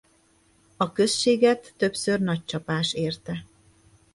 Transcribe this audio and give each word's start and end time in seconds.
A 0.77 0.91
községet 0.91 1.73
többször 1.77 2.19
nagy 2.19 2.45
csapás 2.45 2.93
érte. 2.93 3.45